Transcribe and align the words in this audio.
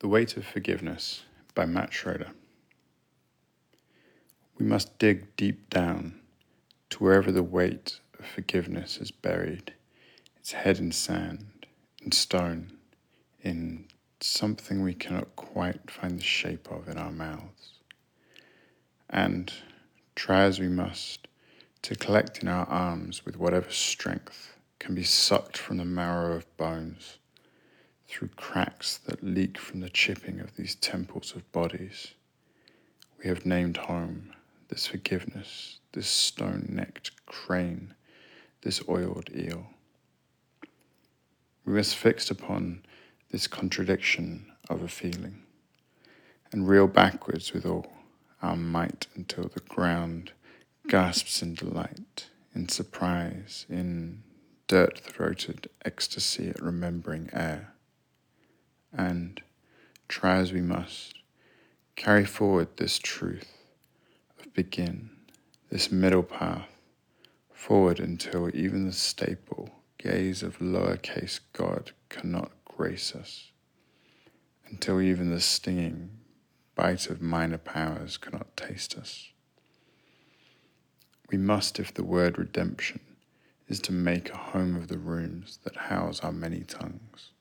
The 0.00 0.08
Weight 0.08 0.36
of 0.36 0.44
Forgiveness 0.44 1.24
by 1.54 1.64
Matt 1.64 1.90
Schroeder. 1.90 2.32
We 4.58 4.66
must 4.66 4.98
dig 4.98 5.34
deep 5.36 5.70
down 5.70 6.20
to 6.90 6.98
wherever 7.02 7.32
the 7.32 7.42
weight 7.42 8.00
of 8.18 8.26
forgiveness 8.26 8.98
is 8.98 9.10
buried, 9.10 9.72
its 10.36 10.52
head 10.52 10.78
in 10.78 10.92
sand, 10.92 11.64
in 12.02 12.12
stone, 12.12 12.76
in 13.42 13.86
something 14.20 14.82
we 14.82 14.92
cannot 14.92 15.34
quite 15.34 15.90
find 15.90 16.18
the 16.18 16.24
shape 16.24 16.70
of 16.70 16.88
in 16.88 16.98
our 16.98 17.10
mouths. 17.10 17.78
And 19.08 19.50
try 20.14 20.42
as 20.42 20.60
we 20.60 20.68
must 20.68 21.26
to 21.80 21.94
collect 21.94 22.42
in 22.42 22.48
our 22.48 22.66
arms 22.66 23.24
with 23.24 23.38
whatever 23.38 23.70
strength 23.70 24.58
can 24.78 24.94
be 24.94 25.04
sucked 25.04 25.56
from 25.56 25.78
the 25.78 25.86
marrow 25.86 26.36
of 26.36 26.56
bones 26.58 27.16
through 28.08 28.28
cracks 28.36 28.98
that 28.98 29.22
leak 29.22 29.58
from 29.58 29.80
the 29.80 29.90
chipping 29.90 30.40
of 30.40 30.56
these 30.56 30.74
temples 30.76 31.34
of 31.34 31.50
bodies. 31.52 32.14
We 33.18 33.28
have 33.28 33.46
named 33.46 33.76
home 33.76 34.32
this 34.68 34.86
forgiveness, 34.86 35.78
this 35.92 36.08
stone 36.08 36.66
necked 36.68 37.24
crane, 37.26 37.94
this 38.62 38.80
oiled 38.88 39.30
eel. 39.34 39.66
We 41.64 41.74
must 41.74 41.96
fix 41.96 42.30
upon 42.30 42.84
this 43.30 43.46
contradiction 43.46 44.52
of 44.68 44.82
a 44.82 44.88
feeling 44.88 45.42
and 46.52 46.68
reel 46.68 46.86
backwards 46.86 47.52
with 47.52 47.66
all 47.66 47.92
our 48.42 48.56
might 48.56 49.06
until 49.14 49.48
the 49.48 49.60
ground 49.60 50.32
gasps 50.88 51.42
in 51.42 51.54
delight, 51.54 52.28
in 52.54 52.68
surprise, 52.68 53.66
in 53.68 54.22
dirt 54.68 54.98
throated 54.98 55.68
ecstasy 55.84 56.48
at 56.48 56.62
remembering 56.62 57.30
air 57.32 57.72
and, 58.92 59.40
try 60.08 60.36
as 60.36 60.52
we 60.52 60.60
must, 60.60 61.14
carry 61.96 62.24
forward 62.24 62.68
this 62.76 62.98
truth 62.98 63.52
of 64.38 64.52
begin, 64.54 65.10
this 65.70 65.90
middle 65.90 66.22
path, 66.22 66.68
forward 67.52 67.98
until 67.98 68.54
even 68.54 68.86
the 68.86 68.92
staple 68.92 69.70
gaze 69.98 70.42
of 70.42 70.58
lowercase 70.58 71.40
God 71.52 71.92
cannot 72.08 72.52
grace 72.64 73.14
us, 73.14 73.50
until 74.68 75.00
even 75.00 75.30
the 75.30 75.40
stinging 75.40 76.10
bite 76.74 77.08
of 77.08 77.22
minor 77.22 77.58
powers 77.58 78.16
cannot 78.16 78.56
taste 78.56 78.96
us. 78.96 79.30
We 81.30 81.38
must, 81.38 81.80
if 81.80 81.92
the 81.92 82.04
word 82.04 82.38
redemption 82.38 83.00
is 83.66 83.80
to 83.80 83.92
make 83.92 84.30
a 84.30 84.36
home 84.36 84.76
of 84.76 84.88
the 84.88 84.98
rooms 84.98 85.58
that 85.64 85.74
house 85.74 86.20
our 86.20 86.30
many 86.30 86.60
tongues 86.60 87.32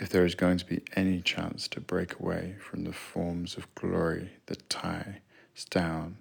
if 0.00 0.08
there 0.08 0.24
is 0.24 0.34
going 0.34 0.56
to 0.56 0.64
be 0.64 0.80
any 0.96 1.20
chance 1.20 1.68
to 1.68 1.78
break 1.78 2.18
away 2.18 2.56
from 2.58 2.84
the 2.84 2.92
forms 2.92 3.58
of 3.58 3.72
glory 3.74 4.30
that 4.46 4.70
tie 4.70 5.20
us 5.54 5.64
down 5.66 6.16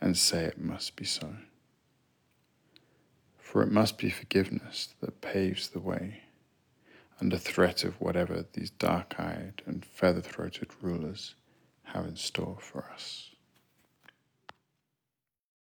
and 0.00 0.16
say 0.16 0.44
it 0.44 0.60
must 0.60 0.94
be 0.94 1.04
so. 1.04 1.34
For 3.36 3.62
it 3.62 3.72
must 3.72 3.98
be 3.98 4.08
forgiveness 4.08 4.94
that 5.00 5.20
paves 5.20 5.68
the 5.68 5.80
way 5.80 6.20
under 7.20 7.36
threat 7.36 7.82
of 7.82 8.00
whatever 8.00 8.44
these 8.52 8.70
dark 8.70 9.18
eyed 9.18 9.62
and 9.66 9.84
feather 9.84 10.20
throated 10.20 10.68
rulers 10.80 11.34
have 11.86 12.06
in 12.06 12.14
store 12.14 12.58
for 12.60 12.84
us. 12.92 13.30